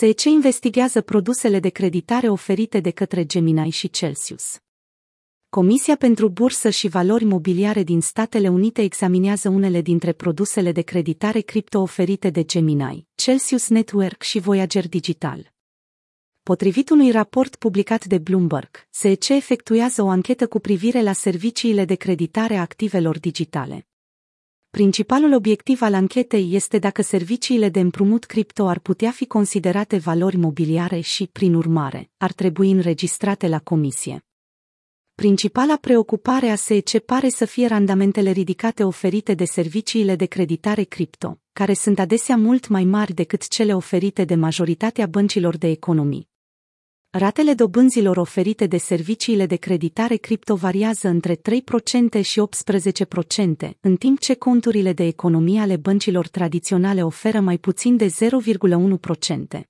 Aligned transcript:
SEC 0.00 0.24
investigează 0.24 1.00
produsele 1.00 1.60
de 1.60 1.68
creditare 1.68 2.28
oferite 2.28 2.80
de 2.80 2.90
către 2.90 3.26
Gemini 3.26 3.70
și 3.70 3.90
Celsius. 3.90 4.58
Comisia 5.48 5.96
pentru 5.96 6.28
Bursă 6.28 6.70
și 6.70 6.88
Valori 6.88 7.24
Mobiliare 7.24 7.82
din 7.82 8.00
Statele 8.00 8.48
Unite 8.48 8.82
examinează 8.82 9.48
unele 9.48 9.80
dintre 9.80 10.12
produsele 10.12 10.72
de 10.72 10.82
creditare 10.82 11.40
cripto 11.40 11.80
oferite 11.80 12.30
de 12.30 12.44
Gemini, 12.44 13.06
Celsius 13.14 13.68
Network 13.68 14.22
și 14.22 14.38
Voyager 14.38 14.88
Digital. 14.88 15.52
Potrivit 16.42 16.90
unui 16.90 17.10
raport 17.10 17.56
publicat 17.56 18.04
de 18.04 18.18
Bloomberg, 18.18 18.86
SEC 18.90 19.28
efectuează 19.28 20.02
o 20.02 20.08
anchetă 20.08 20.46
cu 20.46 20.58
privire 20.58 21.02
la 21.02 21.12
serviciile 21.12 21.84
de 21.84 21.94
creditare 21.94 22.56
a 22.56 22.60
activelor 22.60 23.18
digitale. 23.18 23.86
Principalul 24.70 25.32
obiectiv 25.32 25.82
al 25.82 25.94
anchetei 25.94 26.48
este 26.52 26.78
dacă 26.78 27.02
serviciile 27.02 27.68
de 27.68 27.80
împrumut 27.80 28.24
cripto 28.24 28.66
ar 28.66 28.78
putea 28.78 29.10
fi 29.10 29.26
considerate 29.26 29.96
valori 29.96 30.36
mobiliare 30.36 31.00
și, 31.00 31.26
prin 31.26 31.54
urmare, 31.54 32.10
ar 32.16 32.32
trebui 32.32 32.70
înregistrate 32.70 33.48
la 33.48 33.58
comisie. 33.58 34.24
Principala 35.14 35.76
preocupare 35.76 36.48
a 36.48 36.54
SEC 36.54 36.98
pare 36.98 37.28
să 37.28 37.44
fie 37.44 37.66
randamentele 37.66 38.30
ridicate 38.30 38.84
oferite 38.84 39.34
de 39.34 39.44
serviciile 39.44 40.16
de 40.16 40.26
creditare 40.26 40.82
cripto, 40.82 41.40
care 41.52 41.74
sunt 41.74 41.98
adesea 41.98 42.36
mult 42.36 42.68
mai 42.68 42.84
mari 42.84 43.12
decât 43.12 43.48
cele 43.48 43.74
oferite 43.74 44.24
de 44.24 44.34
majoritatea 44.34 45.06
băncilor 45.06 45.56
de 45.56 45.68
economii. 45.68 46.28
Ratele 47.10 47.54
dobânzilor 47.54 48.16
oferite 48.16 48.66
de 48.66 48.76
serviciile 48.76 49.46
de 49.46 49.56
creditare 49.56 50.16
cripto 50.16 50.54
variază 50.54 51.08
între 51.08 51.36
3% 51.36 51.40
și 52.22 52.42
18%, 53.66 53.70
în 53.80 53.96
timp 53.96 54.18
ce 54.18 54.34
conturile 54.34 54.92
de 54.92 55.06
economie 55.06 55.60
ale 55.60 55.76
băncilor 55.76 56.28
tradiționale 56.28 57.02
oferă 57.04 57.40
mai 57.40 57.58
puțin 57.58 57.96
de 57.96 58.06
0,1%. 58.06 59.60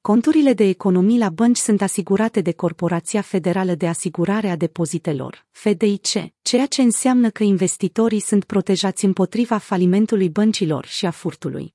Conturile 0.00 0.52
de 0.52 0.64
economii 0.64 1.18
la 1.18 1.28
bănci 1.28 1.56
sunt 1.56 1.82
asigurate 1.82 2.40
de 2.40 2.52
Corporația 2.52 3.20
Federală 3.20 3.74
de 3.74 3.86
Asigurare 3.86 4.48
a 4.48 4.56
Depozitelor, 4.56 5.46
FDIC, 5.50 6.06
ceea 6.42 6.66
ce 6.66 6.82
înseamnă 6.82 7.30
că 7.30 7.42
investitorii 7.42 8.20
sunt 8.20 8.44
protejați 8.44 9.04
împotriva 9.04 9.58
falimentului 9.58 10.28
băncilor 10.28 10.86
și 10.86 11.06
a 11.06 11.10
furtului. 11.10 11.74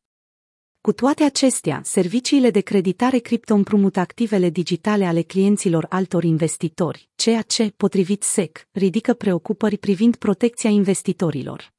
Cu 0.82 0.92
toate 0.94 1.24
acestea, 1.24 1.82
serviciile 1.84 2.50
de 2.50 2.62
creditare 2.62 3.18
cripto 3.18 3.54
împrumut 3.54 3.98
activele 3.98 4.50
digitale 4.50 5.06
ale 5.06 5.22
clienților 5.22 5.86
altor 5.90 6.24
investitori, 6.24 7.10
ceea 7.16 7.42
ce, 7.42 7.74
potrivit 7.78 8.24
SEC, 8.24 8.68
ridică 8.72 9.14
preocupări 9.14 9.78
privind 9.78 10.16
protecția 10.16 10.70
investitorilor. 10.70 11.74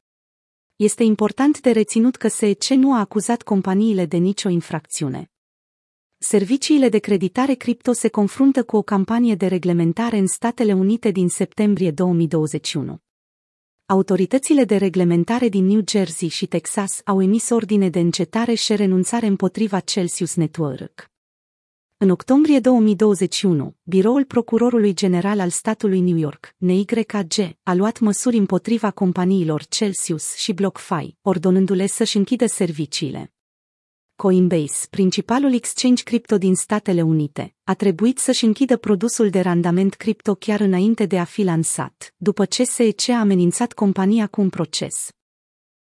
Este 0.77 1.03
important 1.03 1.61
de 1.61 1.71
reținut 1.71 2.17
că 2.17 2.29
SEC 2.29 2.65
nu 2.69 2.95
a 2.95 2.99
acuzat 2.99 3.43
companiile 3.43 4.07
de 4.07 4.17
nicio 4.17 4.49
infracțiune. 4.49 5.31
Serviciile 6.19 6.89
de 6.89 6.99
creditare 6.99 7.55
cripto 7.55 7.93
se 7.93 8.09
confruntă 8.09 8.65
cu 8.65 8.77
o 8.77 8.83
campanie 8.83 9.35
de 9.35 9.47
reglementare 9.47 10.19
în 10.19 10.27
Statele 10.27 10.73
Unite 10.73 11.11
din 11.11 11.29
septembrie 11.29 11.91
2021. 11.91 13.01
Autoritățile 13.91 14.65
de 14.65 14.77
reglementare 14.77 15.49
din 15.49 15.67
New 15.67 15.83
Jersey 15.89 16.29
și 16.29 16.47
Texas 16.47 17.01
au 17.05 17.23
emis 17.23 17.51
ordine 17.51 17.89
de 17.89 17.99
încetare 17.99 18.55
și 18.55 18.77
renunțare 18.77 19.27
împotriva 19.27 19.81
Celsius 19.81 20.35
Network. 20.35 21.11
În 21.97 22.11
octombrie 22.11 22.61
2021, 22.61 23.75
biroul 23.83 24.25
procurorului 24.25 24.95
general 24.95 25.41
al 25.41 25.51
statului 25.51 26.01
New 26.01 26.17
York, 26.17 26.55
NYKG, 26.57 27.57
a 27.63 27.75
luat 27.75 27.99
măsuri 27.99 28.37
împotriva 28.37 28.91
companiilor 28.91 29.65
Celsius 29.65 30.35
și 30.35 30.53
BlockFi, 30.53 31.17
ordonându-le 31.23 31.87
să-și 31.87 32.17
închidă 32.17 32.47
serviciile. 32.47 33.33
Coinbase, 34.21 34.87
principalul 34.91 35.53
exchange 35.53 36.03
cripto 36.03 36.39
din 36.39 36.55
Statele 36.55 37.03
Unite, 37.03 37.55
a 37.65 37.75
trebuit 37.75 38.19
să-și 38.19 38.45
închidă 38.45 38.77
produsul 38.77 39.31
de 39.31 39.41
randament 39.41 39.95
cripto 39.95 40.35
chiar 40.35 40.61
înainte 40.61 41.07
de 41.07 41.19
a 41.19 41.25
fi 41.25 41.43
lansat, 41.43 42.15
după 42.17 42.45
ce 42.45 42.65
SEC 42.65 43.09
a 43.09 43.19
amenințat 43.19 43.73
compania 43.73 44.27
cu 44.27 44.41
un 44.41 44.49
proces. 44.49 45.18